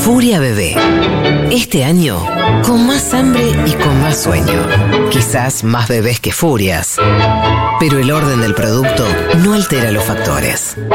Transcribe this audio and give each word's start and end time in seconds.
Furia 0.00 0.38
Bebé. 0.38 0.74
Este 1.50 1.84
año, 1.84 2.18
con 2.64 2.86
más 2.86 3.12
hambre 3.12 3.50
y 3.66 3.72
con 3.72 4.00
más 4.00 4.22
sueño. 4.22 4.66
Quizás 5.10 5.64
más 5.64 5.88
bebés 5.88 6.20
que 6.20 6.32
furias. 6.32 6.96
Pero 7.80 7.98
el 7.98 8.10
orden 8.10 8.40
del 8.40 8.54
producto 8.54 9.06
no 9.38 9.54
altera 9.54 9.90
los 9.90 10.04
factores. 10.04 10.76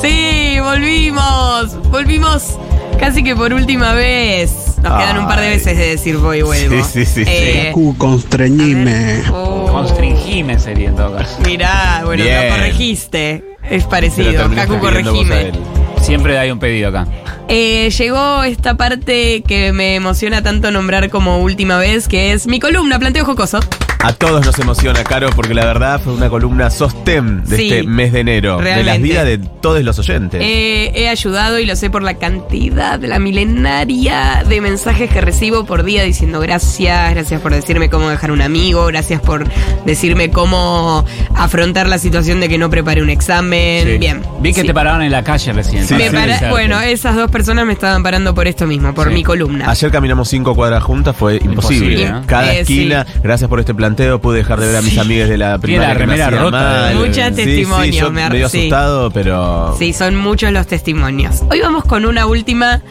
Sí, 0.00 0.60
volvimos. 0.60 1.74
Volvimos 1.90 2.56
casi 3.00 3.24
que 3.24 3.34
por 3.34 3.52
última 3.52 3.92
vez. 3.94 4.67
Nos 4.82 4.98
quedan 4.98 5.18
un 5.18 5.26
par 5.26 5.40
de 5.40 5.48
veces 5.48 5.76
de 5.76 5.88
decir 5.88 6.16
voy 6.16 6.38
y 6.38 6.42
vuelvo. 6.42 6.84
Sí, 6.84 7.04
sí, 7.04 7.04
sí, 7.04 7.24
sí. 7.24 7.30
Eh, 7.30 7.70
Cu, 7.72 7.96
constreñime. 7.96 9.22
oh, 9.32 9.68
Constringime 9.72 10.58
sería 10.58 10.88
en 10.88 10.96
todo 10.96 11.16
caso. 11.16 11.38
mirá, 11.44 12.02
bueno, 12.04 12.22
Bien. 12.24 12.48
lo 12.48 12.56
corregiste. 12.56 13.44
Es 13.68 13.84
parecido. 13.84 14.44
a 14.44 14.66
corregime. 14.80 15.52
Siempre 16.00 16.38
hay 16.38 16.50
un 16.50 16.58
pedido 16.58 16.88
acá. 16.88 17.06
Eh, 17.48 17.90
llegó 17.90 18.42
esta 18.44 18.76
parte 18.76 19.42
que 19.46 19.72
me 19.72 19.94
emociona 19.94 20.42
tanto 20.42 20.70
nombrar 20.70 21.10
como 21.10 21.38
última 21.38 21.78
vez, 21.78 22.08
que 22.08 22.32
es 22.32 22.46
mi 22.46 22.60
columna, 22.60 22.98
planteo 22.98 23.24
jocoso. 23.24 23.60
A 24.00 24.12
todos 24.12 24.46
nos 24.46 24.56
emociona, 24.60 25.02
Caro, 25.02 25.28
porque 25.34 25.54
la 25.54 25.66
verdad 25.66 26.00
fue 26.00 26.12
una 26.14 26.30
columna 26.30 26.70
sostén 26.70 27.44
de 27.44 27.56
Sí, 27.56 27.68
este 27.72 27.82
mes 27.82 28.12
de 28.12 28.20
enero. 28.20 28.58
De 28.58 28.84
las 28.84 29.00
vidas 29.02 29.24
de 29.24 29.38
todos 29.38 29.82
los 29.82 29.98
oyentes. 29.98 30.40
Eh, 30.42 30.92
he 30.94 31.08
ayudado 31.08 31.58
y 31.58 31.66
lo 31.66 31.74
sé 31.74 31.90
por 31.90 32.02
la 32.02 32.14
cantidad, 32.14 33.00
la 33.02 33.18
milenaria 33.18 34.44
de 34.48 34.60
mensajes 34.60 35.10
que 35.10 35.20
recibo 35.20 35.64
por 35.64 35.82
día 35.82 36.04
diciendo 36.04 36.38
gracias, 36.40 37.10
gracias 37.12 37.40
por 37.40 37.52
decirme 37.52 37.90
cómo 37.90 38.08
dejar 38.08 38.30
un 38.30 38.40
amigo, 38.40 38.86
gracias 38.86 39.20
por 39.20 39.44
decirme 39.84 40.30
cómo 40.30 41.04
afrontar 41.34 41.88
la 41.88 41.98
situación 41.98 42.38
de 42.40 42.48
que 42.48 42.56
no 42.56 42.70
preparé 42.70 43.02
un 43.02 43.10
examen. 43.10 43.84
Sí. 43.84 43.98
Bien. 43.98 44.22
Vi 44.40 44.54
que 44.54 44.60
Sí. 44.60 44.66
te 44.68 44.74
pararon 44.74 45.02
en 45.02 45.10
la 45.10 45.24
calle 45.24 45.52
recién. 45.52 45.84
Me 45.98 46.10
para- 46.12 46.50
bueno, 46.50 46.80
esas 46.80 47.16
dos 47.16 47.30
personas 47.32 47.66
me 47.66 47.72
estaban 47.72 48.02
parando 48.04 48.32
por 48.32 48.46
esto 48.46 48.64
mismo, 48.66 48.94
por 48.94 49.08
Sí. 49.08 49.14
mi 49.14 49.24
columna. 49.24 49.68
Ayer 49.68 49.90
caminamos 49.90 50.28
cinco 50.28 50.54
cuadras 50.54 50.82
juntas, 50.84 51.16
fue 51.16 51.36
imposible. 51.36 51.94
Imposible, 51.94 52.10
¿no? 52.12 52.26
Cada 52.26 52.54
Eh, 52.54 52.60
esquina, 52.60 53.04
gracias 53.22 53.50
por 53.50 53.58
este 53.58 53.74
planteo, 53.88 54.20
pude 54.20 54.38
dejar 54.38 54.60
de 54.60 54.66
ver 54.66 54.76
a 54.76 54.82
mis 54.82 54.98
amigas 54.98 55.28
de 55.28 55.38
la 55.38 55.58
primaria 55.58 55.88
la 55.88 55.94
remera 55.94 56.30
rota. 56.30 56.50
mal. 56.50 56.94
Mucha 56.96 57.30
Sí, 57.30 57.36
sí, 57.36 57.44
testimonio, 57.44 58.00
yo 58.00 58.10
me 58.10 58.28
medio 58.28 58.48
sí. 58.48 58.58
asustado, 58.58 59.10
pero... 59.10 59.74
Sí, 59.78 59.92
son 59.92 60.14
muchos 60.16 60.52
los 60.52 60.66
testimonios. 60.66 61.42
Hoy 61.50 61.60
vamos 61.60 61.84
con 61.84 62.04
una 62.04 62.26
última 62.26 62.82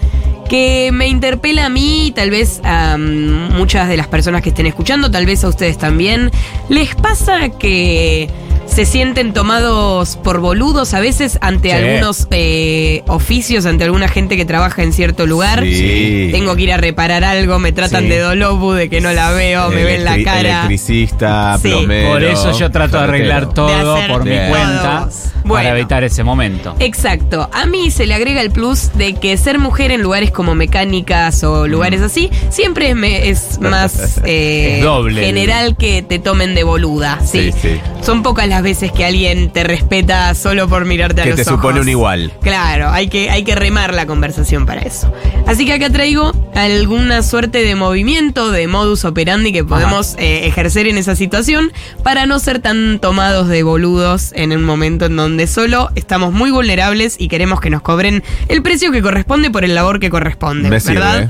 que 0.50 0.90
me 0.92 1.08
interpela 1.08 1.66
a 1.66 1.70
mí, 1.70 2.12
tal 2.16 2.32
vez 2.32 2.62
a 2.64 2.98
mm, 2.98 3.54
muchas 3.58 3.90
de 3.90 3.98
las 3.98 4.08
personas 4.08 4.42
que 4.42 4.50
estén 4.50 4.66
escuchando, 4.66 5.12
tal 5.12 5.26
vez 5.26 5.44
a 5.44 5.50
ustedes 5.50 5.78
también. 5.78 6.32
¿Les 6.70 6.96
pasa 6.96 7.50
que 7.50 8.30
se 8.78 8.86
sienten 8.86 9.34
tomados 9.34 10.18
por 10.18 10.40
boludos 10.40 10.94
a 10.94 11.00
veces 11.00 11.40
ante 11.42 11.70
Sí. 11.70 11.74
algunos 11.76 12.28
eh, 12.30 13.02
oficios, 13.08 13.66
ante 13.66 13.84
alguna 13.86 14.08
gente 14.08 14.38
que 14.38 14.46
trabaja 14.46 14.84
en 14.84 14.94
cierto 14.94 15.26
lugar? 15.26 15.64
Sí. 15.64 16.30
Tengo 16.32 16.56
que 16.56 16.62
ir 16.62 16.72
a 16.74 16.78
reparar 16.78 17.24
algo, 17.24 17.58
me 17.58 17.72
tratan 17.72 18.04
Sí. 18.04 18.10
de 18.10 18.20
dolobu, 18.20 18.74
de 18.74 18.88
que 18.88 19.02
no 19.02 19.12
la 19.14 19.32
veo, 19.32 19.70
me 19.72 19.84
ven 19.84 20.06
la 20.06 20.22
cara. 20.24 20.40
Electricista, 20.68 21.58
Sí. 21.60 21.70
plomero. 21.70 22.10
Por 22.12 22.24
eso 22.24 22.52
yo 22.60 22.70
trato 22.70 22.98
de 23.00 23.04
arreglar. 23.06 23.48
De 23.48 23.54
todo 23.56 23.98
por 24.10 24.24
mi 24.26 24.38
cuenta. 24.48 25.10
Bueno. 25.44 25.64
para 25.64 25.78
evitar 25.78 26.04
ese 26.04 26.26
momento. 26.26 26.76
Exacto. 26.80 27.50
A 27.54 27.66
mí 27.68 27.90
se 27.90 28.06
le 28.06 28.14
agrega 28.14 28.42
el 28.42 28.52
plus 28.52 28.92
de 28.96 29.14
que 29.14 29.38
ser 29.38 29.60
mujer 29.60 29.92
en 29.92 30.02
lugares 30.02 30.30
como 30.30 30.56
mecánicas 30.56 31.42
o 31.46 31.68
lugares 31.70 32.02
así 32.02 32.30
siempre 32.50 32.90
es, 32.90 32.96
me- 32.98 33.30
es 33.30 33.58
más 33.62 34.18
eh, 34.26 34.80
Es 34.80 34.84
doble. 34.84 35.24
general 35.26 35.78
que 35.78 36.02
te 36.02 36.20
tomen 36.20 36.54
de 36.54 36.64
boluda. 36.66 37.20
Sí. 37.26 37.54
Sí, 37.54 37.60
sí. 37.62 37.80
Son 38.02 38.24
pocas 38.24 38.50
las 38.50 38.62
veces 38.68 38.92
que 38.92 39.06
alguien 39.06 39.50
te 39.50 39.64
respeta 39.64 40.36
solo 40.36 40.68
por 40.68 40.84
mirarte 40.84 41.22
a 41.22 41.24
Que 41.24 41.30
los 41.30 41.38
te 41.38 41.44
ojos. 41.44 41.56
supone 41.56 41.80
un 41.80 41.88
igual. 41.88 42.34
Claro, 42.42 42.90
hay 42.90 43.08
que, 43.08 43.30
hay 43.30 43.46
que 43.46 43.56
remar 43.56 43.94
la 43.94 44.06
conversación 44.06 44.66
para 44.66 44.82
eso. 44.82 45.10
Así 45.46 45.66
que 45.66 45.72
acá 45.72 45.90
traigo 45.90 46.34
alguna 46.54 47.24
suerte 47.24 47.60
de 47.64 47.76
movimiento, 47.76 48.52
de 48.52 48.68
modus 48.68 49.06
operandi 49.06 49.54
que 49.54 49.64
podemos 49.64 50.16
eh, 50.20 50.48
ejercer 50.48 50.86
en 50.88 50.98
esa 50.98 51.16
situación 51.16 51.72
para 52.04 52.26
no 52.26 52.40
ser 52.40 52.60
tan 52.60 53.00
tomados 53.00 53.48
de 53.48 53.64
boludos 53.64 54.34
en 54.36 54.52
un 54.52 54.66
momento 54.66 55.06
en 55.06 55.16
donde 55.16 55.48
solo 55.48 55.90
estamos 55.96 56.34
muy 56.34 56.52
vulnerables 56.52 57.16
y 57.18 57.30
queremos 57.30 57.62
que 57.62 57.70
nos 57.70 57.82
cobren 57.82 58.22
el 58.50 58.62
precio 58.62 58.92
que 58.92 59.02
corresponde 59.02 59.50
por 59.50 59.64
el 59.64 59.76
labor 59.76 60.02
que 60.02 60.10
corresponde, 60.10 60.68
Me 60.70 60.82
sirve, 60.82 60.96
¿verdad? 60.96 61.22
¿eh? 61.24 61.30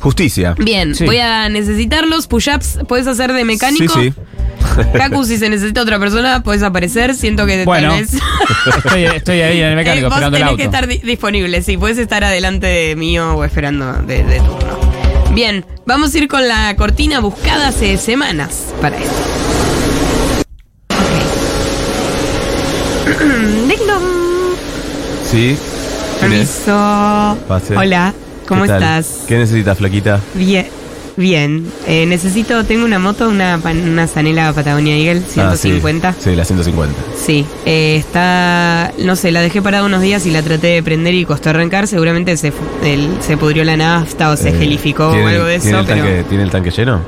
Justicia. 0.00 0.56
Bien, 0.58 0.96
Sí. 0.96 1.04
voy 1.04 1.18
a 1.18 1.48
necesitarlos. 1.48 2.26
Push-ups, 2.26 2.80
¿puedes 2.88 3.06
hacer 3.06 3.32
de 3.32 3.44
mecánico? 3.44 3.94
Sí, 3.94 4.10
sí. 4.10 4.14
Kaku, 4.94 5.24
si 5.24 5.38
se 5.38 5.48
necesita 5.48 5.82
otra 5.82 5.98
persona, 5.98 6.42
puedes 6.42 6.62
aparecer. 6.62 7.14
Siento 7.14 7.46
que 7.46 7.64
Bueno, 7.64 7.90
tal 7.90 8.00
vez. 8.00 8.14
estoy, 8.76 9.04
estoy 9.04 9.40
ahí 9.40 9.60
en 9.60 9.68
el 9.68 9.76
mecánico 9.76 10.06
Eh, 10.06 10.08
vos 10.08 10.14
esperando 10.16 10.36
el 10.36 10.42
auto. 10.44 10.56
que 10.56 10.64
estar 10.64 10.86
di- 10.86 10.98
disponible, 10.98 11.62
sí, 11.62 11.76
puedes 11.76 11.98
estar 11.98 12.24
adelante 12.24 12.66
de 12.66 12.96
mío 12.96 13.34
o 13.34 13.44
esperando 13.44 13.92
de, 14.02 14.24
de 14.24 14.38
turno. 14.40 14.82
Bien, 15.34 15.64
vamos 15.86 16.14
a 16.14 16.18
ir 16.18 16.28
con 16.28 16.46
la 16.46 16.74
cortina 16.76 17.20
buscada 17.20 17.68
hace 17.68 17.96
semanas 17.96 18.66
para 18.80 18.96
esto. 18.98 19.12
Ok. 20.90 23.18
Ding 23.68 23.86
dong. 23.86 24.02
Sí. 25.30 25.56
Permiso. 26.20 27.38
Pase. 27.48 27.76
Hola, 27.76 28.12
¿cómo 28.46 28.64
estás? 28.64 29.22
¿Qué 29.26 29.38
necesitas, 29.38 29.78
flaquita? 29.78 30.20
Bien. 30.34 30.68
Bien, 31.16 31.66
Eh, 31.86 32.06
necesito, 32.06 32.64
tengo 32.64 32.86
una 32.86 32.98
moto, 32.98 33.28
una, 33.28 33.60
una 33.62 34.06
Zanela 34.06 34.52
Patagonia 34.54 34.96
Eagle 34.96 35.20
Ah, 35.36 35.52
sí. 35.56 35.68
150. 35.68 36.14
Sí, 36.18 36.34
la 36.34 36.44
150. 36.44 36.94
Sí, 37.16 37.44
eh, 37.66 37.96
está, 37.96 38.92
no 38.98 39.14
sé, 39.14 39.30
la 39.30 39.42
dejé 39.42 39.60
parada 39.60 39.84
unos 39.84 40.00
días 40.00 40.24
y 40.24 40.30
la 40.30 40.42
traté 40.42 40.68
de 40.68 40.82
prender 40.82 41.12
y 41.14 41.26
costó 41.26 41.50
arrancar. 41.50 41.86
Seguramente 41.86 42.34
se, 42.38 42.50
el- 42.82 43.10
se 43.20 43.36
pudrió 43.36 43.62
la 43.64 43.76
nafta 43.76 44.30
o 44.30 44.36
se 44.38 44.50
Eh, 44.50 44.52
gelificó 44.58 45.08
o 45.08 45.12
¿tiene- 45.12 45.28
algo 45.32 45.44
de 45.44 45.58
¿tiene 45.58 45.70
eso, 45.70 45.80
el, 45.80 45.86
pero 45.86 46.02
tanque, 46.04 46.24
¿Tiene 46.30 46.44
el 46.44 46.50
tanque 46.50 46.70
lleno? 46.70 47.00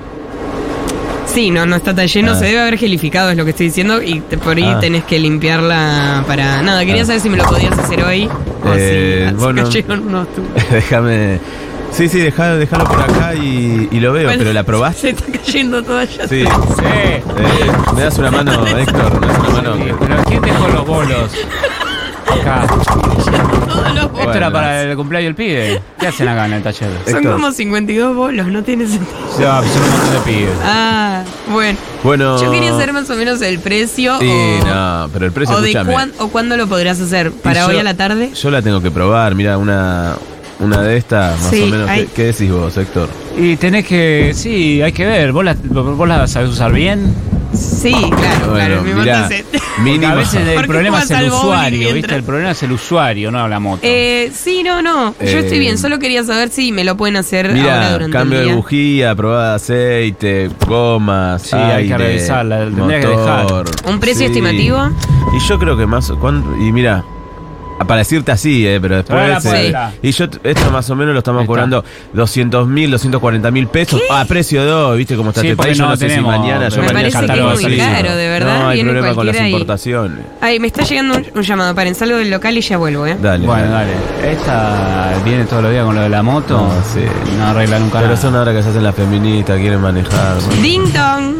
sí, 1.33 1.51
no, 1.51 1.65
no 1.67 1.77
está 1.77 1.95
tan 1.95 2.07
lleno, 2.07 2.33
Ah. 2.33 2.35
se 2.39 2.45
debe 2.45 2.61
haber 2.61 2.77
gelificado, 2.79 3.31
es 3.31 3.37
lo 3.39 3.45
que 3.45 3.51
estoy 3.51 3.67
diciendo, 3.67 4.03
y 4.03 4.21
te- 4.21 4.37
por 4.39 4.57
ahí 4.57 4.65
Ah. 4.67 4.79
tenés 4.81 5.05
que 5.05 5.19
limpiarla 5.19 6.25
para 6.29 6.61
nada. 6.63 6.85
Quería 6.85 7.03
Ah. 7.03 7.07
saber 7.07 7.21
si 7.23 7.31
me 7.31 7.39
lo 7.39 7.45
podías 7.45 7.77
hacer 7.79 8.03
hoy 8.05 8.27
o 8.65 8.75
Eh, 8.77 9.25
si, 9.31 9.31
si 9.31 9.35
bueno. 9.43 9.65
cayeron 9.65 10.07
unos 10.09 10.29
tubos. 10.35 10.51
Déjame. 10.71 11.39
Sí, 11.97 12.09
sí, 12.09 12.19
dejá- 12.19 12.57
déjalo 12.57 12.85
por 12.87 13.01
acá 13.01 13.35
y, 13.37 13.89
y 13.91 14.01
lo 14.01 14.13
veo, 14.13 14.25
Bueno, 14.25 14.39
pero 14.39 14.53
¿la 14.53 14.65
probaste? 14.65 15.01
Se 15.01 15.09
está 15.11 15.25
cayendo 15.39 15.83
todo 15.83 15.99
allá. 15.99 16.27
Sí. 16.29 16.45
Sí. 16.45 16.85
Eh, 16.85 17.23
¿Me 17.95 18.03
das 18.03 18.19
una 18.19 18.31
mano, 18.33 18.67
Héctor? 18.79 19.21
¿Me 19.21 19.27
das 19.29 19.39
una 19.39 19.49
mano? 19.51 19.77
Sí, 19.77 19.93
Pero 20.01 20.17
¿quién 20.25 20.43
dejó 20.43 20.69
los 20.69 20.87
bolos? 20.87 21.31
Acá. 22.27 22.67
Todos 22.67 23.95
los 23.95 24.11
bolos. 24.11 24.19
Esto 24.27 24.33
era 24.33 24.51
para 24.51 24.83
el 24.83 24.97
cumpleaños 24.97 25.29
del 25.29 25.35
pibe. 25.37 25.83
¿Qué 26.01 26.07
hacen 26.09 26.27
acá 26.27 26.47
en 26.47 26.55
el 26.55 26.63
taller? 26.65 26.91
Son 27.07 27.17
Héctor. 27.19 27.33
como 27.33 27.53
52 27.53 28.17
bolos, 28.17 28.47
no 28.49 28.63
tiene 28.65 28.87
sentido. 28.89 29.13
Ya, 29.39 29.63
son 29.63 29.83
un 29.83 29.91
montón 29.91 30.13
de 30.15 30.19
pibes. 30.33 30.55
Ah, 30.65 31.23
bueno. 31.53 31.79
Bueno. 32.03 32.43
Yo 32.43 32.51
quería 32.51 32.71
saber 32.73 32.93
más 32.93 33.09
o 33.09 33.15
menos 33.15 33.41
el 33.41 33.61
precio 33.61 34.19
Sí, 34.19 34.29
o, 34.63 34.67
no, 34.67 35.09
pero 35.13 35.27
el 35.27 35.33
precio, 35.33 35.55
o 35.57 35.61
de 35.61 35.73
cuán- 35.85 36.13
o 36.19 36.27
cuándo 36.29 36.57
lo 36.57 36.67
podrás 36.67 37.01
hacer. 37.01 37.29
Y 37.29 37.39
¿Para 37.39 37.61
yo- 37.61 37.67
hoy 37.69 37.79
a 37.79 37.85
la 37.85 37.95
tarde? 37.95 38.33
Yo 38.35 38.51
la 38.51 38.63
tengo 38.63 38.81
que 38.83 38.91
probar, 38.91 39.35
mira, 39.37 39.57
una, 39.59 40.17
una 40.65 40.83
de 40.83 40.97
estas, 40.97 41.41
más 41.41 41.51
Sí, 41.51 41.63
o 41.63 41.67
menos. 41.67 41.89
hay- 41.89 42.07
¿Qué, 42.07 42.13
qué 42.15 42.23
decís 42.25 42.51
vos, 42.51 42.77
Héctor? 42.77 43.09
Y 43.39 43.57
tenés 43.57 43.87
que. 43.87 44.33
Sí, 44.35 44.81
hay 44.83 44.93
que 44.93 45.07
ver. 45.07 45.33
¿Vos 45.33 45.45
la, 45.45 45.55
vos 45.71 46.09
la 46.09 46.27
sabés 46.27 46.51
usar 46.51 46.73
bien? 46.73 47.15
Sí, 47.55 47.93
claro, 47.93 48.53
claro. 48.55 48.83
Mi 48.83 48.91
moto 48.91 49.03
mirá, 49.03 49.29
mínimo. 49.85 50.09
a 50.09 50.15
veces 50.17 50.41
el 50.49 50.55
¿Por 50.55 50.63
qué 50.65 50.69
problema 50.69 51.03
es 51.05 51.11
el 51.13 51.29
usuario, 51.29 51.79
mientras- 51.79 51.95
¿viste? 51.95 52.15
El 52.17 52.23
problema 52.25 52.51
es 52.51 52.63
el 52.65 52.73
usuario, 52.73 53.31
no 53.31 53.47
la 53.47 53.61
moto. 53.61 53.79
Eh, 53.85 54.33
sí, 54.35 54.63
no, 54.65 54.83
no. 54.83 55.15
Yo 55.21 55.25
Eh, 55.25 55.39
estoy 55.39 55.61
bien. 55.61 55.79
Solo 55.79 56.01
quería 56.01 56.25
saber 56.25 56.49
si 56.51 56.73
me 56.73 56.83
lo 56.83 56.97
pueden 56.97 57.15
hacer 57.17 57.47
ahora 57.47 57.61
Mira, 57.61 57.93
durante 57.93 58.13
cambio 58.13 58.41
el 58.41 58.49
de 58.49 58.55
bujía, 58.55 59.15
probada 59.15 59.51
de 59.51 59.55
aceite, 59.57 60.51
gomas, 60.67 61.43
Sí, 61.43 61.55
hay 61.55 61.87
que 61.87 61.97
revisarla, 61.97 62.59
tendría 62.65 63.01
que 63.01 63.07
motor. 63.07 63.67
¿Un 63.87 64.01
precio 64.01 64.19
Sí. 64.21 64.25
estimativo? 64.33 64.91
Y 65.37 65.49
yo 65.49 65.57
creo 65.59 65.77
que 65.77 65.87
más, 65.87 66.11
¿cuánto? 66.21 66.57
y 66.57 66.73
mira, 66.73 67.05
para 67.79 67.97
decirte 67.99 68.33
así, 68.33 68.67
eh, 68.67 68.79
pero 68.81 68.97
después... 68.97 69.45
eh, 69.47 69.75
y 70.03 70.11
yo, 70.13 70.27
esto 70.43 70.71
más 70.71 70.89
o 70.91 70.95
menos 70.97 71.13
lo 71.13 71.19
estamos 71.19 71.45
cobrando 71.47 71.85
200 72.13 72.67
mil, 72.69 72.91
240 72.91 73.51
mil 73.51 73.67
pesos 73.67 74.01
a 74.11 74.25
precio 74.25 74.65
de 74.65 74.73
hoy, 74.73 74.99
¿viste 74.99 75.17
cómo 75.17 75.31
está 75.31 75.41
Sí, 75.41 75.49
este? 75.49 75.75
Yo 75.75 75.83
no 75.85 75.91
no 75.91 75.97
sé 75.97 76.09
si 76.11 76.21
mañana 76.21 76.69
yo 76.69 76.77
Me 76.83 76.87
mañana 76.93 77.11
parece 77.11 77.27
que 77.27 77.53
es 77.55 77.63
muy 77.63 77.77
caro, 77.79 78.17
de 78.17 78.29
verdad, 78.29 78.59
No, 78.61 78.69
hay 78.69 78.75
viene 78.77 78.91
problema 78.91 79.15
con 79.15 79.27
las 79.27 79.35
cualquiera 79.35 79.49
y- 79.49 79.53
importaciones. 79.53 80.19
Ay, 80.41 80.61
me 80.61 80.67
está 80.69 80.83
llegando 80.85 81.17
un, 81.17 81.27
un 81.35 81.43
llamado. 81.43 81.75
Paren, 81.75 81.95
salgo 81.95 82.17
del 82.19 82.31
local 82.31 82.57
y 82.57 82.61
ya 82.61 82.77
vuelvo, 82.77 83.07
¿eh? 83.07 83.17
Dale. 83.21 83.47
Bueno, 83.47 83.71
dale. 83.71 83.93
Esta 84.31 85.13
viene 85.25 85.45
todos 85.45 85.63
los 85.63 85.73
días 85.73 85.85
con 85.85 85.95
lo 85.95 86.01
de 86.03 86.09
la 86.09 86.23
moto. 86.23 86.57
No, 86.57 86.71
sí. 86.93 87.01
No 87.39 87.47
arregla 87.47 87.79
nunca 87.79 87.99
Pero 87.99 88.11
nada. 88.11 88.21
son 88.21 88.37
ahora 88.37 88.53
que 88.53 88.63
se 88.63 88.69
hacen 88.69 88.85
las 88.85 88.95
feministas, 88.95 89.59
quieren 89.59 89.81
manejar. 89.81 90.37
Ding 90.63 90.93
dong. 90.93 91.35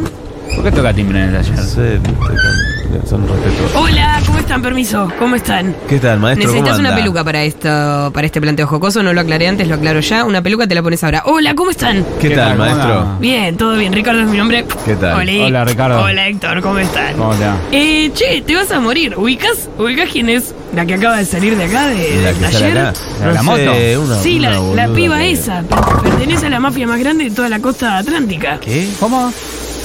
¿Por 0.55 0.63
qué 0.63 0.71
toca 0.71 0.93
timbre 0.93 1.19
en 1.23 1.25
el 1.29 1.33
No 1.33 1.39
taller? 1.41 1.57
sé, 1.65 1.81
viste, 1.97 2.13
con- 2.13 2.74
son 3.05 3.27
respetuosos. 3.27 3.75
Hola, 3.75 4.21
¿cómo 4.25 4.37
están? 4.39 4.61
Permiso, 4.61 5.11
¿cómo 5.19 5.35
están? 5.35 5.75
¿Qué 5.87 5.99
tal, 5.99 6.19
maestro? 6.19 6.47
Necesitas 6.47 6.71
¿Cómo 6.71 6.79
una 6.81 6.89
anda? 6.89 7.01
peluca 7.01 7.23
para 7.23 7.43
esto, 7.43 8.11
para 8.13 8.25
este 8.25 8.39
planteo 8.41 8.67
jocoso, 8.67 9.03
no 9.03 9.13
lo 9.13 9.21
aclaré 9.21 9.47
antes, 9.47 9.67
lo 9.67 9.75
aclaro 9.75 9.99
ya. 9.99 10.23
Una 10.23 10.41
peluca 10.41 10.67
te 10.67 10.75
la 10.75 10.81
pones 10.83 11.03
ahora. 11.03 11.23
Hola, 11.25 11.53
¿cómo 11.55 11.71
están? 11.71 12.05
¿Qué, 12.21 12.29
¿Qué 12.29 12.35
tal, 12.35 12.57
maestro? 12.57 13.17
Bien, 13.19 13.57
todo 13.57 13.75
bien. 13.75 13.93
Ricardo 13.93 14.21
es 14.21 14.27
mi 14.27 14.37
nombre. 14.37 14.65
¿Qué 14.85 14.95
tal? 14.95 15.17
Oli. 15.19 15.41
Hola, 15.41 15.65
Ricardo. 15.65 16.01
Hola, 16.01 16.27
Héctor, 16.27 16.61
¿cómo 16.61 16.79
están? 16.79 17.15
¿Cómo 17.17 17.33
te 17.35 17.45
va? 17.45 17.57
Eh, 17.71 18.11
che, 18.13 18.41
te 18.41 18.55
vas 18.55 18.71
a 18.71 18.79
morir. 18.79 19.15
¿Ubicas? 19.17 19.69
¿Ubicas 19.77 20.09
quién 20.11 20.29
es 20.29 20.53
la 20.75 20.85
que 20.85 20.95
acaba 20.95 21.17
de 21.17 21.25
salir 21.25 21.55
de 21.57 21.65
acá, 21.65 21.87
de, 21.87 22.21
La 22.21 22.27
del 22.33 22.37
taller? 22.37 22.77
acá. 22.77 22.93
¿La 23.33 23.43
moto? 23.43 23.57
sé, 23.57 23.97
una- 23.97 24.15
sí, 24.21 24.39
la, 24.39 24.59
una 24.59 24.87
la 24.87 24.93
piba 24.93 25.17
que- 25.19 25.31
esa. 25.31 25.61
per- 25.63 25.79
Pertenece 26.03 26.45
a 26.45 26.49
la 26.49 26.59
mafia 26.59 26.87
más 26.87 26.99
grande 26.99 27.25
de 27.25 27.31
toda 27.31 27.49
la 27.49 27.59
costa 27.59 27.97
atlántica. 27.97 28.59
¿Qué? 28.59 28.87
¿Cómo? 28.99 29.31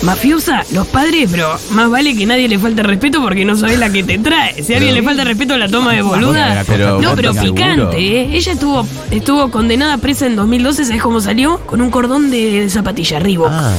Mafiosa, 0.03 0.65
los 0.73 0.87
padres, 0.87 1.29
pero 1.31 1.59
más 1.73 1.91
vale 1.91 2.17
que 2.17 2.25
nadie 2.25 2.49
le 2.49 2.59
falte 2.59 2.83
respeto 2.83 3.21
porque 3.21 3.45
no 3.45 3.55
sabes 3.57 3.79
la 3.79 3.91
que 3.91 4.03
te 4.03 4.19
trae. 4.19 4.63
Si 4.63 4.73
a 4.73 4.79
alguien 4.79 4.95
le 4.95 5.03
falta 5.03 5.25
respeto, 5.25 5.57
la 5.59 5.69
toma 5.69 5.93
de 5.93 6.01
boluda. 6.03 6.65
Pero 6.67 7.01
no, 7.01 7.15
pero 7.15 7.35
picante. 7.35 7.99
¿eh? 7.99 8.31
Ella 8.33 8.53
estuvo, 8.53 8.87
estuvo 9.11 9.51
condenada 9.51 9.99
presa 9.99 10.27
en 10.27 10.37
2012, 10.37 10.87
¿sabes 10.87 11.03
cómo 11.03 11.21
salió? 11.21 11.59
Con 11.67 11.83
un 11.83 11.91
cordón 11.91 12.31
de, 12.31 12.69
zapatilla, 12.71 13.19
Reebok. 13.19 13.49
Ah. 13.51 13.75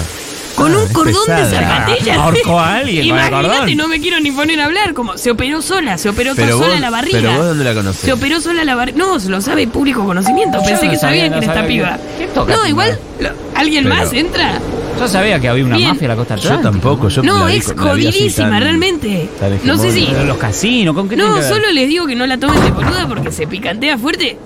Con 0.56 0.74
Ah, 0.74 0.78
un 0.80 0.84
es 0.84 0.92
cordón 0.92 1.26
de 1.28 1.34
pesada. 1.44 1.86
zapatillas. 1.88 2.18
Ahorcó 2.18 2.60
a 2.60 2.76
alguien 2.76 3.06
Imagínate, 3.06 3.74
no 3.76 3.88
me 3.88 4.00
quiero 4.02 4.20
ni 4.20 4.32
poner 4.32 4.60
a 4.62 4.66
hablar. 4.66 4.94
Como 4.94 5.18
se 5.18 5.32
operó 5.32 5.62
sola, 5.62 5.98
se 5.98 6.10
operó 6.10 6.34
Pero 6.36 6.58
sola 6.58 6.72
vos- 6.74 6.80
la 6.82 6.90
barriga. 6.90 7.20
pero 7.22 7.36
vos 7.38 7.46
¿dónde 7.48 7.64
la 7.64 7.74
conocés? 7.74 8.02
Se 8.02 8.12
operó 8.14 8.42
sola 8.42 8.64
la 8.66 8.76
barriga. 8.76 8.98
No, 8.98 9.18
lo 9.18 9.42
sabe 9.42 9.66
público 9.68 10.04
conocimiento. 10.06 10.60
Pensé 10.60 10.86
no 10.86 10.92
que 10.92 10.98
sabía, 10.98 11.00
sabían 11.00 11.32
no 11.32 11.38
quién 11.40 11.50
esta 11.50 11.62
sabía 11.62 11.68
piba. 11.68 11.98
que- 12.18 12.26
¿Qué 12.26 12.32
toca 12.34 12.54
No, 12.56 12.68
igual, 12.68 13.00
lo- 13.22 13.30
¿alguien 13.56 13.86
Pero- 13.86 13.96
más 13.96 14.14
entra? 14.14 14.60
Yo 15.02 15.08
sabía 15.08 15.40
que 15.40 15.50
había 15.50 15.66
una 15.66 15.78
Bien. 15.78 15.90
mafia 15.90 16.06
en 16.06 16.10
la 16.10 16.16
costa 16.16 16.36
Yo 16.36 16.42
atlántica. 16.50 16.72
tampoco, 16.72 17.10
yo 17.10 17.24
No, 17.24 17.40
la 17.40 17.46
vi- 17.48 17.58
es 17.58 17.68
la 17.68 17.74
vi 17.94 18.08
así 18.08 18.18
jodidísima, 18.20 18.50
tan- 18.52 18.62
realmente. 18.62 19.30
tan 19.40 19.60
No 19.66 19.76
sé 19.78 19.82
si. 19.84 19.88
hegemónica. 20.00 20.12
Pero 20.14 20.26
los 20.26 20.38
casinos, 20.38 20.96
¿con 20.96 21.10
qué 21.10 21.16
tiene 21.16 21.30
No, 21.30 21.36
que 21.36 21.42
ver? 21.42 21.50
solo 21.54 21.72
les 21.72 21.88
digo 21.90 22.06
que 22.08 22.16
no 22.16 22.28
la 22.28 22.38
tomen 22.38 22.62
de 22.64 22.72
boluda 22.72 23.08
porque 23.08 23.32
se 23.32 23.48
picantea 23.48 23.98
fuerte. 23.98 24.38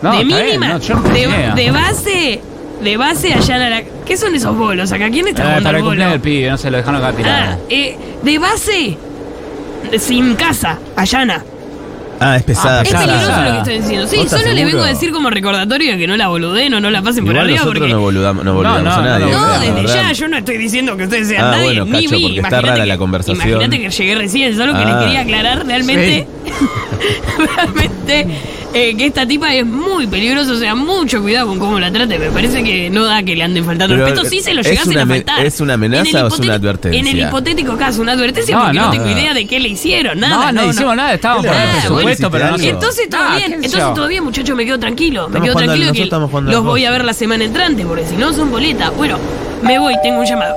No, 0.00 0.10
de 0.12 0.22
está 0.22 0.26
bien, 0.36 0.46
mínima. 0.46 0.68
no, 0.68 0.78
yo 0.80 0.94
no 0.94 1.02
tenía 1.02 1.28
de, 1.28 1.34
idea. 1.36 1.54
de 1.54 1.70
base. 1.70 2.40
De 2.82 2.96
base 2.96 3.32
allá 3.34 3.58
la. 3.58 3.82
¿Qué 4.04 4.16
son 4.16 4.34
esos 4.34 4.56
bolos 4.56 4.90
acá? 4.90 5.08
¿Quién 5.10 5.28
está 5.28 5.42
Eh, 5.42 5.44
jugando 5.44 5.62
para 5.64 5.76
al 5.78 5.82
el 5.82 5.84
cumpleaños 5.84 6.12
del 6.14 6.20
pibe, 6.20 6.50
no 6.50 6.58
se 6.58 6.70
lo 6.70 6.76
dejaron 6.78 6.96
acá 7.00 7.08
Ah, 7.08 7.16
tirado. 7.16 7.58
eh, 7.68 7.96
de 8.22 8.38
base. 8.38 8.98
sin 9.98 10.34
casa, 10.36 10.78
allana. 10.96 11.44
Ah, 12.24 12.36
es 12.36 12.42
pesada. 12.44 12.78
Ah, 12.78 12.82
Es 12.82 12.88
Pesada. 12.88 13.06
peligroso 13.06 13.42
lo 13.42 13.50
que 13.52 13.58
estoy 13.58 13.78
diciendo. 13.80 14.06
Sí, 14.06 14.16
¿Vos 14.16 14.24
estás 14.26 14.40
solo 14.40 14.52
le 14.54 14.60
vengo 14.60 14.70
seguro? 14.70 14.84
a 14.84 14.88
decir 14.88 15.12
como 15.12 15.30
recordatorio 15.30 15.92
de 15.92 15.98
que 15.98 16.06
no 16.06 16.16
la 16.16 16.28
boluden 16.28 16.74
o 16.74 16.80
no 16.80 16.90
la 16.90 17.02
pasen 17.02 17.24
por 17.24 17.36
arriba 17.38 17.58
nosotros 17.58 17.78
porque. 17.80 17.92
no 17.92 18.00
boludamos, 18.00 18.44
no 18.44 18.54
boludamos 18.54 18.82
no, 18.84 18.92
a 18.92 18.96
no, 18.96 19.02
nadie. 19.02 19.26
no, 19.26 19.32
No, 19.32 19.46
¿verdad? 19.48 19.60
desde 19.82 19.94
ya, 19.94 20.12
yo 20.12 20.28
no 20.28 20.36
estoy 20.38 20.58
diciendo 20.58 20.96
que 20.96 21.04
ustedes 21.04 21.28
sean 21.28 21.44
Ah, 21.44 21.50
nadie, 21.52 21.64
bueno, 21.80 21.84
ni 21.86 21.90
Cacho, 22.04 22.16
vi. 22.16 22.22
porque 22.22 22.36
está 22.36 22.48
Imagínate 22.48 22.66
rara 22.68 22.82
que- 22.82 22.86
la 22.88 22.98
conversación. 22.98 23.36
Imagínate 23.48 23.80
que 23.80 23.90
llegué 23.90 24.14
recién, 24.14 24.56
solo 24.56 24.72
que 24.74 24.78
Ah. 24.84 24.98
le 25.00 25.04
quería 25.04 25.20
aclarar 25.22 25.66
realmente, 25.66 26.26
realmente 27.56 28.26
eh, 28.74 28.96
que 28.96 29.06
esta 29.06 29.26
tipa 29.26 29.52
es 29.54 29.66
muy 29.66 30.06
peligrosa, 30.06 30.52
o 30.52 30.56
sea, 30.56 30.74
mucho 30.74 31.20
cuidado 31.20 31.46
con 31.48 31.58
cómo 31.58 31.78
la 31.78 31.92
trate. 31.92 32.18
Me 32.18 32.30
parece 32.30 32.62
que 32.62 32.88
no 32.90 33.04
da 33.04 33.22
que 33.22 33.36
le 33.36 33.42
anden 33.42 33.64
faltando 33.64 33.94
Pero, 33.94 34.06
respeto. 34.06 34.28
Sí 34.28 34.40
se 34.40 34.54
lo 34.54 34.62
¿es 34.62 34.68
llegasen 34.68 34.98
a 34.98 35.06
faltar. 35.06 35.44
es 35.46 35.60
una 35.60 35.74
amenaza 35.74 36.24
o 36.24 36.28
es 36.28 36.38
una 36.38 36.54
advertencia? 36.54 36.98
En 37.00 37.06
el 37.06 37.18
hipotético 37.20 37.76
caso, 37.76 38.00
una 38.02 38.12
advertencia 38.12 38.56
No, 38.56 38.62
porque 38.64 38.78
no, 38.78 38.86
no. 38.86 38.90
tengo 38.92 39.08
idea 39.08 39.34
de 39.34 39.46
qué 39.46 39.60
le 39.60 39.68
hicieron, 39.68 40.18
nada. 40.20 40.52
no, 40.52 40.62
no, 40.62 40.70
hicimos 40.70 40.96
nada, 40.96 41.14
estábamos 41.14 41.44
¿Qué 41.44 41.50
por 41.52 41.58
presupuesto, 41.80 42.30
Bueno, 42.30 42.46
pero 42.46 42.58
no. 42.58 42.64
Entonces 42.64 43.08
todo 43.10 43.20
Ah, 43.22 43.36
bien, 43.36 43.52
entonces 43.54 43.94
todo 43.94 44.08
bien, 44.08 44.24
muchacho, 44.24 44.56
me 44.56 44.64
quedo 44.64 44.78
tranquilo. 44.78 45.28
Me 45.28 45.40
quedo 45.40 45.54
tranquilo 45.54 45.92
que 45.92 46.06
los 46.50 46.64
voy 46.64 46.84
a 46.84 46.90
ver 46.90 47.04
la 47.04 47.14
semana 47.14 47.44
entrante, 47.44 47.84
porque 47.84 48.06
si 48.06 48.16
no 48.16 48.32
son 48.32 48.50
boletas. 48.50 48.94
Bueno, 48.96 49.18
me 49.62 49.78
voy, 49.78 49.94
tengo 50.02 50.20
un 50.20 50.26
llamado. 50.26 50.54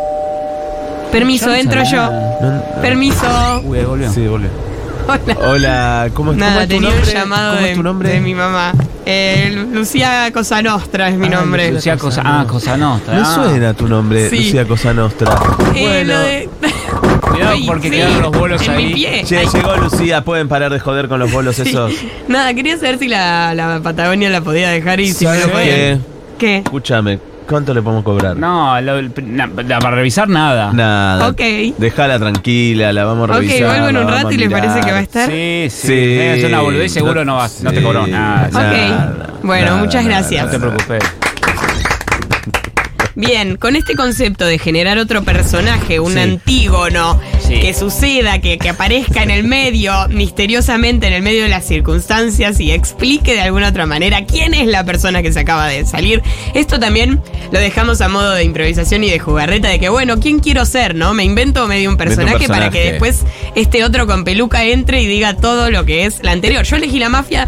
Permiso, 1.12 1.48
no 1.48 1.56
entro 1.56 1.82
yo. 1.84 1.98
No, 2.42 2.52
no. 2.52 2.82
Permiso. 2.82 3.62
Uy, 3.64 3.80
volvió. 3.80 4.12
Sí, 4.12 4.28
volvió. 4.28 4.50
Hola. 5.08 5.38
Hola, 5.48 6.10
¿cómo, 6.14 6.32
cómo 6.32 6.40
Nada, 6.40 6.64
es 6.64 6.70
tu 6.70 6.76
tenía 6.76 6.90
nombre? 6.90 7.08
un 7.10 7.14
llamado 7.14 7.50
¿Cómo 7.54 7.62
de, 7.64 7.70
es 7.72 7.78
tu 7.78 7.84
nombre? 7.84 8.10
de 8.10 8.20
mi 8.22 8.34
mamá. 8.36 8.74
Eh, 9.06 9.68
Lucía 9.72 10.32
Cosa 10.34 10.62
Nostra 10.64 11.10
es 11.10 11.16
mi 11.18 11.28
Ah, 11.28 11.30
nombre. 11.42 11.72
Lucía 11.72 11.98
Cosa, 11.98 12.22
ah, 12.26 12.46
Cosa 12.48 12.76
Nostra. 12.78 13.14
Me 13.14 13.22
ah. 13.22 13.26
suena 13.36 13.74
tu 13.74 13.88
nombre, 13.88 14.30
Sí. 14.30 14.38
Lucía 14.38 14.66
Cosa 14.68 14.94
Nostra. 14.94 15.32
Eh, 15.76 15.82
bueno. 15.82 16.14
lo 16.14 16.20
de- 16.20 16.50
Cuidado 17.22 17.52
Ay, 17.52 17.66
porque 17.68 17.90
sí, 17.90 17.96
quedaron 17.96 18.22
los 18.22 18.32
bolos 18.32 18.62
en 18.64 18.72
ahí. 18.72 18.86
Mi 18.88 18.94
pie. 18.94 19.24
Che, 19.26 19.38
Ay, 19.40 19.48
llegó 19.54 19.76
Lucía, 19.78 20.24
pueden 20.24 20.48
parar 20.48 20.72
de 20.72 20.80
joder 20.80 21.08
con 21.08 21.20
los 21.20 21.32
bolos 21.32 21.56
sí. 21.58 21.64
esos. 21.70 21.92
Nada, 22.28 22.54
quería 22.54 22.78
saber 22.78 22.98
si 22.98 23.08
la, 23.08 23.54
la 23.54 23.80
Patagonia 23.82 24.30
la 24.30 24.42
podía 24.42 24.70
dejar 24.70 25.00
y 25.00 25.12
si 25.14 25.26
me 25.26 25.34
lo 25.36 25.42
¿Sabes 25.42 25.54
podían. 25.54 25.76
qué? 25.76 26.00
¿Qué? 26.38 26.58
Escúchame, 26.58 27.20
¿cuánto 27.48 27.74
le 27.74 27.82
podemos 27.82 28.04
cobrar? 28.04 28.36
No, 28.36 28.80
lo- 28.82 29.02
na- 29.24 29.48
na- 29.48 29.80
para 29.80 29.96
revisar 29.96 30.28
nada. 30.28 30.72
Nada. 30.74 31.28
Ok. 31.30 31.42
Déjala 31.78 32.20
tranquila, 32.20 32.92
la 32.94 33.06
vamos 33.06 33.30
a 33.30 33.34
Ok, 33.34 33.40
revisar. 33.40 33.68
vuelvo 33.68 33.88
en 33.88 33.94
la 33.94 34.00
un 34.02 34.06
vamos 34.06 34.18
rato 34.24 34.28
a 34.30 34.34
y 34.34 34.38
les 34.38 34.48
mirar. 34.48 34.62
parece 34.66 34.86
que 34.86 34.92
va 34.92 34.98
a 34.98 35.02
estar. 35.02 35.30
Sí, 35.30 35.68
sí. 35.70 35.88
Sí. 35.88 36.18
Es 36.20 36.44
una 36.44 36.62
boludez, 36.62 36.92
seguro 36.92 37.24
no, 37.26 37.36
vas, 37.38 37.62
no 37.64 37.72
te 37.72 37.82
cobró 37.82 38.06
nada. 38.08 38.50
Nada, 38.52 38.70
Ok. 39.30 39.44
Bueno, 39.44 39.66
nada, 39.68 39.78
muchas 39.78 40.04
nada, 40.06 40.20
gracias. 40.20 40.46
No 40.46 40.52
te 40.52 40.60
preocupes. 40.60 41.04
Bien, 43.18 43.56
con 43.56 43.78
este 43.78 43.96
concepto 43.96 44.46
de 44.46 44.60
generar 44.60 44.98
otro 44.98 45.24
personaje, 45.24 46.02
un 46.02 46.14
Sí. 46.14 46.20
antígono, 46.20 47.20
Sí. 47.48 47.60
que 47.62 47.74
suceda, 47.74 48.40
que, 48.42 48.58
que 48.58 48.68
aparezca 48.70 49.24
en 49.24 49.32
el 49.32 49.46
medio, 49.46 49.94
misteriosamente 50.10 51.08
en 51.08 51.14
el 51.14 51.22
medio 51.22 51.44
de 51.44 51.50
las 51.50 51.66
circunstancias 51.66 52.60
y 52.60 52.72
explique 52.72 53.34
de 53.34 53.40
alguna 53.42 53.70
otra 53.70 53.86
manera 53.86 54.26
quién 54.26 54.54
es 54.54 54.68
la 54.68 54.84
persona 54.84 55.22
que 55.22 55.32
se 55.32 55.40
acaba 55.40 55.68
de 55.68 55.86
salir. 55.86 56.22
Esto 56.54 56.78
también 56.78 57.22
lo 57.52 57.60
dejamos 57.60 58.02
a 58.02 58.10
modo 58.10 58.32
de 58.34 58.44
improvisación 58.44 59.04
y 59.06 59.10
de 59.10 59.20
jugarreta, 59.20 59.70
de 59.70 59.80
que 59.80 59.88
bueno, 59.88 60.20
¿quién 60.20 60.40
quiero 60.40 60.66
ser? 60.66 60.94
¿No? 60.96 61.14
Me 61.14 61.24
invento 61.24 61.68
medio 61.68 61.90
un 61.90 61.98
personaje, 61.98 62.48
para 62.50 62.70
que 62.70 62.92
después 62.92 63.24
este 63.56 63.86
otro 63.86 64.08
con 64.08 64.26
peluca 64.26 64.66
entre 64.66 65.02
y 65.02 65.08
diga 65.08 65.36
todo 65.38 65.72
lo 65.72 65.86
que 65.86 66.06
es 66.06 66.22
la 66.22 66.32
anterior. 66.32 66.66
Yo 66.66 66.76
elegí 66.76 67.00
la 67.00 67.08
mafia 67.10 67.48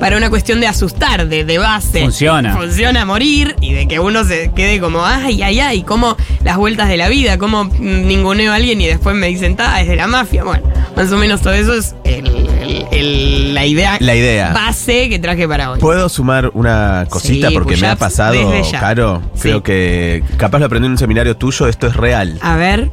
para 0.00 0.16
una 0.16 0.28
cuestión 0.30 0.60
de 0.60 0.66
asustar, 0.66 1.26
de, 1.28 1.44
de 1.44 1.58
base. 1.58 2.00
Funciona. 2.02 2.56
Funciona 2.56 3.02
a 3.02 3.04
morir 3.04 3.56
y 3.60 3.72
de 3.72 3.88
que 3.88 3.98
uno 4.00 4.24
se 4.24 4.50
quede 4.54 4.80
como, 4.80 5.04
ay, 5.04 5.42
ay, 5.42 5.60
ay, 5.60 5.82
como 5.82 6.16
las 6.42 6.56
vueltas 6.56 6.88
de 6.88 6.96
la 6.96 7.08
vida, 7.08 7.38
como 7.38 7.64
ninguneo 7.78 8.52
a 8.52 8.56
alguien 8.56 8.80
y 8.80 8.86
después 8.86 9.14
me 9.16 9.28
dicen, 9.28 9.56
ah, 9.58 9.80
es 9.80 9.88
de 9.88 9.96
la 9.96 10.06
mafia. 10.06 10.44
Bueno, 10.44 10.64
más 10.96 11.10
o 11.12 11.16
menos 11.16 11.40
todo 11.40 11.54
eso 11.54 11.74
es 11.74 11.94
el- 12.04 12.26
el- 12.26 12.86
el- 12.92 13.54
la 13.54 13.66
idea 13.66 13.96
La 14.00 14.14
idea. 14.14 14.52
base 14.52 15.08
que 15.08 15.18
traje 15.18 15.48
para 15.48 15.70
hoy. 15.72 15.78
¿Puedo 15.80 16.08
sumar 16.08 16.50
una 16.54 17.06
cosita? 17.08 17.48
Sí, 17.48 17.54
porque 17.54 17.76
me 17.76 17.86
ha 17.88 17.96
pasado. 17.96 18.34
Caro. 18.72 19.22
Sí. 19.34 19.42
Creo 19.42 19.62
que 19.62 20.22
capaz 20.36 20.58
lo 20.58 20.66
aprendí 20.66 20.86
en 20.86 20.92
un 20.92 20.98
seminario 20.98 21.36
tuyo, 21.36 21.66
esto 21.68 21.86
es 21.86 21.96
real. 21.96 22.38
A 22.42 22.56
ver, 22.56 22.90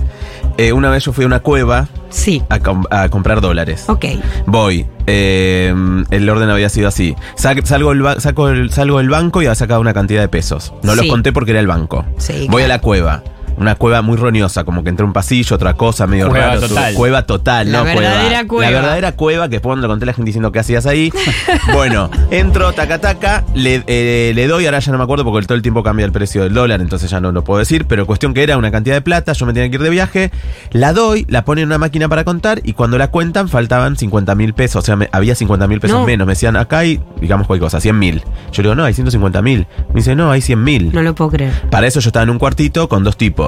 Eh, 0.58 0.74
una 0.74 0.90
vez 0.90 1.06
yo 1.06 1.14
fui 1.14 1.24
a 1.24 1.28
una 1.28 1.40
cueva 1.40 1.88
sí, 2.12 2.44
a, 2.50 2.60
com- 2.60 2.86
a 2.92 3.10
comprar 3.10 3.42
dólares. 3.42 3.86
ok. 3.88 4.06
Voy. 4.46 4.86
eh, 5.08 5.74
el 6.12 6.30
orden 6.30 6.50
había 6.50 6.70
sido 6.70 6.88
así. 6.88 7.16
Sa- 7.36 7.56
salgo, 7.64 7.92
el 7.92 8.04
saco 8.22 8.50
el- 8.50 8.72
salgo 8.72 9.00
del 9.00 9.10
banco 9.10 9.42
y 9.42 9.46
había 9.46 9.56
sacado 9.56 9.82
una 9.82 9.94
cantidad 9.94 10.22
de 10.22 10.28
pesos. 10.30 10.74
No 10.84 10.96
los 10.96 11.06
conté 11.08 11.34
porque 11.34 11.52
era 11.52 11.60
el 11.60 11.68
banco. 11.68 12.06
Sí, 12.18 12.48
Voy 12.50 12.62
claro. 12.62 12.66
a 12.66 12.68
la 12.68 12.80
cueva. 12.82 13.24
Una 13.58 13.76
cueva 13.76 14.02
muy 14.02 14.18
roñosa, 14.18 14.64
como 14.64 14.84
que 14.84 14.90
entre 14.90 15.06
un 15.06 15.14
pasillo, 15.14 15.56
otra 15.56 15.74
cosa, 15.76 16.08
medio 16.08 16.30
Cueva 16.30 16.48
raro. 16.48 16.62
total. 16.62 16.94
Cueva 16.96 17.22
total, 17.26 17.72
La 17.72 17.80
no 17.80 17.84
verdadera 17.86 18.48
cueva. 18.48 18.72
La 18.72 18.78
verdadera 18.80 19.12
cueva, 19.14 19.46
que 19.50 19.56
después 19.58 19.72
cuando 19.72 19.88
le 19.88 19.92
conté 19.92 20.06
a 20.06 20.08
la 20.08 20.14
gente 20.14 20.30
diciendo 20.30 20.52
qué 20.52 20.60
hacías 20.60 20.86
ahí. 20.86 21.12
bueno, 21.74 22.10
entro, 22.32 22.74
taca, 22.74 23.00
taca, 23.00 23.44
le, 23.54 23.84
eh, 23.88 24.32
le 24.36 24.48
doy, 24.48 24.66
ahora 24.66 24.80
ya 24.80 24.92
no 24.92 24.98
me 24.98 25.04
acuerdo 25.04 25.24
porque 25.26 25.46
todo 25.46 25.56
el 25.56 25.62
tiempo 25.62 25.84
cambia 25.84 26.06
el 26.06 26.12
precio 26.12 26.44
del 26.44 26.54
dólar, 26.54 26.82
entonces 26.82 27.10
ya 27.12 27.20
no 27.20 27.32
lo 27.32 27.44
puedo 27.44 27.60
decir, 27.60 27.86
pero 27.86 28.06
cuestión 28.08 28.34
que 28.34 28.42
era 28.44 28.58
una 28.58 28.72
cantidad 28.72 28.96
de 28.96 29.02
plata, 29.02 29.34
yo 29.34 29.46
me 29.46 29.54
tenía 29.54 29.70
que 29.70 29.76
ir 29.76 29.82
de 29.84 29.90
viaje, 29.90 30.32
la 30.72 30.94
doy, 30.94 31.26
la 31.30 31.46
ponen 31.46 31.64
en 31.64 31.68
una 31.70 31.78
máquina 31.78 32.10
para 32.10 32.24
contar 32.24 32.62
y 32.64 32.74
cuando 32.74 32.98
la 32.98 33.10
cuentan 33.10 33.48
faltaban 33.50 33.96
50 33.98 34.34
mil 34.36 34.54
pesos, 34.54 34.84
o 34.84 34.86
sea, 34.86 34.96
me- 34.96 35.10
había 35.12 35.36
50 35.36 35.68
mil 35.68 35.80
pesos 35.80 36.00
No. 36.00 36.06
menos, 36.06 36.26
me 36.26 36.32
decían, 36.34 36.56
acá 36.58 36.80
hay, 36.80 37.00
digamos 37.20 37.48
cualquier 37.48 37.66
cosa, 37.68 37.80
100 37.80 37.98
mil. 38.00 38.22
Yo 38.52 38.62
le 38.64 38.70
digo, 38.70 38.76
no, 38.76 38.86
hay 38.86 38.94
150 38.94 39.42
mil. 39.42 39.68
Me 39.90 39.96
dice, 39.96 40.16
no, 40.16 40.32
hay 40.32 40.42
100 40.42 40.64
mil. 40.64 40.92
No 40.94 41.02
lo 41.04 41.14
puedo 41.16 41.32
creer. 41.32 41.54
Para 41.70 41.88
eso 41.88 42.00
yo 42.00 42.10
estaba 42.10 42.24
en 42.24 42.30
un 42.32 42.40
cuartito 42.40 42.88
con 42.90 43.04
dos 43.04 43.18
tipos. 43.18 43.41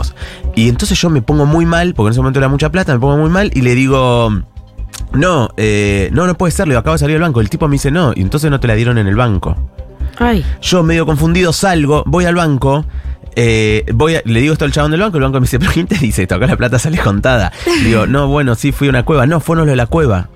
Y 0.56 0.70
entonces 0.70 1.00
yo 1.00 1.10
me 1.10 1.22
pongo 1.22 1.46
muy 1.46 1.66
mal, 1.66 1.94
porque 1.94 2.08
en 2.08 2.12
ese 2.12 2.20
momento 2.22 2.40
era 2.40 2.48
mucha 2.50 2.72
plata, 2.72 2.94
me 2.94 3.00
pongo 3.00 3.18
muy 3.18 3.30
mal 3.30 3.52
y 3.54 3.62
le 3.62 3.76
digo, 3.76 4.32
no, 5.14 5.50
eh, 5.58 6.10
no, 6.12 6.26
no 6.28 6.36
puede 6.36 6.52
ser, 6.52 6.68
le 6.68 6.74
digo, 6.74 6.80
acabo 6.80 6.94
de 6.96 7.00
salir 7.00 7.16
del 7.16 7.22
banco. 7.24 7.42
El 7.42 7.50
tipo 7.50 7.68
me 7.68 7.74
dice, 7.74 7.92
no, 7.92 8.14
y 8.16 8.22
entonces 8.22 8.50
no 8.52 8.60
te 8.60 8.68
la 8.68 8.76
dieron 8.76 8.98
en 8.98 9.08
el 9.08 9.16
banco. 9.16 9.56
Ay, 10.20 10.46
Yo 10.62 10.84
medio 10.84 11.06
confundido 11.06 11.54
salgo, 11.54 12.04
voy 12.06 12.26
al 12.26 12.36
banco. 12.36 12.86
eh, 13.36 13.84
voy 13.96 14.16
a- 14.16 14.22
le 14.26 14.42
digo 14.42 14.54
esto 14.54 14.64
al 14.66 14.72
chabón 14.72 14.92
del 14.92 15.02
banco, 15.02 15.18
el 15.18 15.24
banco 15.24 15.40
me 15.40 15.46
dice, 15.46 15.58
pero 15.60 15.72
¿quién 15.72 15.88
te 15.88 15.96
dice 15.98 16.22
esto? 16.24 16.36
Acá 16.36 16.46
la 16.46 16.56
plata 16.58 16.78
sale 16.78 17.00
contada. 17.00 17.52
Digo, 17.84 18.06
no, 18.06 18.28
bueno, 18.28 18.54
sí, 18.56 18.72
fui 18.72 18.88
a 18.88 18.90
una 18.92 19.04
cueva. 19.06 19.26
No, 19.26 19.40
fue 19.40 19.56
no 19.56 19.66
lo 19.66 19.72
de 19.72 19.76
la 19.76 19.88
cueva. 19.88 20.30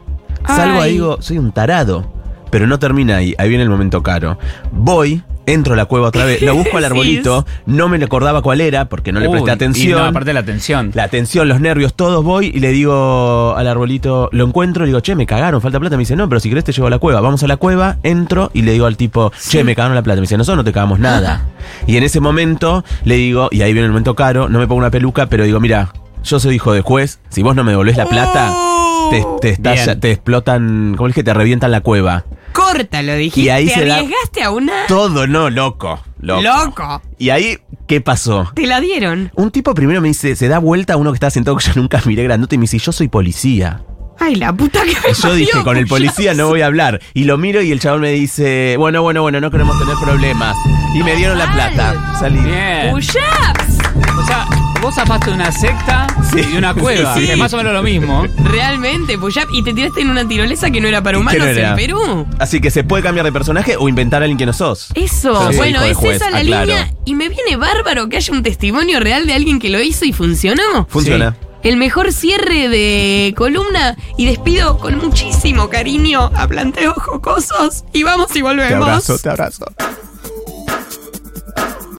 Salgo 0.47 0.81
Ay. 0.81 0.89
y 0.89 0.93
digo, 0.93 1.17
soy 1.21 1.37
un 1.37 1.51
tarado. 1.51 2.11
Pero 2.49 2.65
no 2.65 2.79
termina 2.79 3.17
ahí, 3.17 3.35
ahí 3.37 3.49
viene 3.49 3.63
el 3.65 3.69
momento 3.69 4.01
caro. 4.01 4.39
Voy, 4.71 5.21
entro 5.47 5.73
a 5.73 5.77
la 5.77 5.85
cueva 5.85 6.09
otra 6.09 6.25
vez, 6.25 6.41
lo 6.43 6.53
busco 6.53 6.77
al 6.77 6.85
arbolito, 6.85 7.45
no 7.65 7.89
me 7.89 7.97
acordaba 8.03 8.43
cuál 8.43 8.61
era 8.61 8.87
porque 8.89 9.11
no 9.11 9.19
le 9.19 9.27
Uy, 9.27 9.31
presté 9.31 9.49
y 9.49 9.53
atención. 9.53 9.99
no, 9.99 10.05
aparte 10.05 10.29
de 10.29 10.33
la 10.35 10.41
atención. 10.41 10.91
La 10.93 11.03
atención, 11.03 11.47
los 11.47 11.59
nervios, 11.59 11.95
todos 11.95 12.23
voy 12.23 12.51
y 12.53 12.59
le 12.59 12.69
digo 12.71 13.55
al 13.57 13.67
arbolito, 13.67 14.29
lo 14.31 14.45
encuentro, 14.45 14.83
le 14.83 14.89
digo, 14.89 14.99
che, 14.99 15.15
me 15.15 15.25
cagaron, 15.25 15.59
falta 15.61 15.79
plata. 15.79 15.95
Me 15.97 16.01
dice, 16.01 16.15
no, 16.15 16.29
pero 16.29 16.39
si 16.39 16.49
querés 16.49 16.63
te 16.65 16.71
llevo 16.73 16.87
a 16.87 16.89
la 16.91 16.99
cueva. 16.99 17.21
Vamos 17.21 17.41
a 17.43 17.47
la 17.47 17.57
cueva, 17.57 17.97
entro 18.03 18.51
y 18.53 18.61
le 18.61 18.73
digo 18.73 18.85
al 18.85 18.97
tipo, 18.97 19.31
che, 19.49 19.63
me 19.63 19.73
cagaron 19.75 19.95
la 19.95 20.03
plata. 20.03 20.17
Me 20.17 20.21
dice, 20.23 20.37
nosotros 20.37 20.57
no 20.57 20.63
te 20.63 20.73
cagamos 20.73 20.99
nada. 20.99 21.47
y 21.87 21.97
en 21.97 22.03
ese 22.03 22.19
momento 22.19 22.83
le 23.05 23.15
digo, 23.15 23.47
y 23.51 23.61
ahí 23.61 23.73
viene 23.73 23.85
el 23.85 23.91
momento 23.91 24.15
caro, 24.15 24.49
no 24.49 24.59
me 24.59 24.67
pongo 24.67 24.79
una 24.79 24.91
peluca, 24.91 25.27
pero 25.27 25.43
digo, 25.45 25.59
mira, 25.59 25.93
yo 26.23 26.39
soy 26.39 26.55
hijo 26.55 26.73
de 26.73 26.81
juez, 26.81 27.19
si 27.29 27.41
vos 27.41 27.55
no 27.55 27.63
me 27.63 27.71
devolvés 27.71 27.95
la 27.97 28.05
plata, 28.05 28.51
Oh. 28.53 29.09
te, 29.09 29.25
te 29.41 29.49
estalla- 29.53 29.85
Bien. 29.85 29.99
te 30.01 30.11
explotan, 30.11 30.95
¿cómo 30.97 31.07
es 31.07 31.15
que 31.15 31.23
te 31.23 31.33
revientan 31.33 31.71
la 31.71 31.79
cueva? 31.81 32.25
Corta, 32.57 33.03
lo 33.03 33.15
dijiste. 33.15 33.41
Y 33.41 33.49
ahí 33.49 33.67
te 33.67 33.73
se 33.75 33.85
da- 33.85 33.95
arriesgaste 33.97 34.43
a 34.43 34.51
una. 34.51 34.73
Todo, 34.87 35.27
no, 35.27 35.49
loco, 35.49 35.99
loco. 36.19 36.41
Loco. 36.41 37.01
Y 37.19 37.29
ahí, 37.29 37.57
¿qué 37.87 38.01
pasó? 38.01 38.51
Te 38.55 38.65
la 38.65 38.79
dieron. 38.81 39.31
Un 39.35 39.51
tipo 39.51 39.73
primero 39.75 40.01
me 40.01 40.07
dice, 40.07 40.35
se 40.35 40.47
da 40.47 40.57
vuelta 40.59 40.93
a 40.93 40.97
uno 40.97 41.11
que 41.11 41.17
está 41.17 41.29
sentado 41.29 41.55
que 41.57 41.65
yo 41.67 41.73
nunca 41.75 42.01
miré 42.05 42.23
grandote 42.23 42.55
y 42.55 42.57
me 42.57 42.63
dice, 42.63 42.79
yo 42.79 42.91
soy 42.91 43.07
policía. 43.09 43.83
Ay, 44.19 44.33
la 44.35 44.51
puta 44.51 44.81
que 44.81 44.87
me 45.07 45.13
yo 45.13 45.33
dije, 45.35 45.63
con 45.63 45.77
el 45.77 45.85
policía 45.85 46.33
no 46.33 46.47
voy 46.47 46.61
a 46.61 46.65
hablar. 46.65 46.99
Y 47.13 47.25
lo 47.25 47.37
miro 47.37 47.61
y 47.61 47.71
el 47.71 47.79
chabón 47.79 48.01
me 48.01 48.09
dice, 48.09 48.75
bueno, 48.77 49.03
bueno, 49.03 49.21
bueno, 49.21 49.39
no 49.39 49.51
queremos 49.51 49.77
tener 49.77 49.93
problemas. 50.03 50.57
Y 50.95 51.03
me 51.03 51.15
dieron 51.15 51.37
la 51.37 51.51
plata. 51.53 52.15
Salí. 52.19 52.39
Bien. 52.39 52.89
Puyaps. 52.89 53.77
O 54.17 54.25
sea, 54.25 54.47
vos 54.87 54.95
zafaste 54.95 55.31
una 55.31 55.51
secta 55.51 56.07
Sí. 56.31 56.39
y 56.53 56.55
una 56.57 56.73
cueva, 56.73 57.13
Sí. 57.15 57.25
que 57.25 57.33
es 57.33 57.37
más 57.37 57.53
o 57.53 57.57
menos 57.57 57.73
lo 57.73 57.83
mismo. 57.83 58.25
Realmente, 58.41 59.17
Puyaps. 59.17 59.51
Y 59.53 59.61
te 59.61 59.73
tiraste 59.73 59.99
en 60.01 60.09
una 60.09 60.25
tirolesa 60.25 60.69
que 60.71 60.79
no 60.79 60.87
era 60.87 61.03
para 61.03 61.17
¿Y 61.17 61.19
qué 61.19 61.21
humanos 61.23 61.43
no 61.43 61.45
era? 61.47 61.69
en 61.71 61.75
Perú. 61.75 62.25
Así 62.39 62.61
que 62.61 62.71
se 62.71 62.85
puede 62.85 63.03
cambiar 63.03 63.25
de 63.25 63.33
personaje 63.33 63.75
o 63.77 63.89
inventar 63.89 64.21
a 64.21 64.25
alguien 64.25 64.37
que 64.37 64.45
no 64.45 64.53
sos. 64.53 64.87
Eso, 64.93 65.33
bueno, 65.57 65.79
hijo 65.79 65.81
de 65.83 65.91
es 65.91 65.97
juez, 65.97 66.15
esa 66.21 66.29
la 66.31 66.37
aclaro. 66.37 66.65
línea. 66.67 66.93
Y 67.03 67.15
me 67.15 67.27
viene 67.27 67.57
bárbaro 67.57 68.07
que 68.07 68.15
haya 68.15 68.33
un 68.33 68.43
testimonio 68.43 69.01
real 69.01 69.25
de 69.27 69.33
alguien 69.33 69.59
que 69.59 69.69
lo 69.69 69.81
hizo 69.81 70.05
y 70.05 70.13
funcionó. 70.13 70.87
Funciona. 70.89 71.35
El 71.63 71.75
mejor 71.75 72.13
cierre 72.13 72.69
de 72.69 73.33
columna 73.35 73.97
y 74.17 74.25
despido 74.25 74.77
con 74.77 74.97
muchísimo 74.99 75.69
cariño 75.69 76.31
a 76.33 76.47
planteos 76.47 76.95
jocosos 76.95 77.83
y 77.91 78.03
vamos 78.03 78.33
y 78.37 78.41
volvemos. 78.41 79.05
te 79.21 79.29
abrazo. 79.29 79.65